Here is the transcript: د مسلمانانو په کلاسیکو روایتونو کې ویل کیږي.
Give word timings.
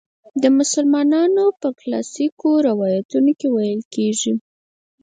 د 0.41 0.43
مسلمانانو 0.59 1.45
په 1.61 1.67
کلاسیکو 1.79 2.49
روایتونو 2.67 3.31
کې 3.39 3.47
ویل 3.55 3.81
کیږي. 3.93 4.33